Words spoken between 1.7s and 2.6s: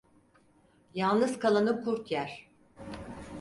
kurt yer.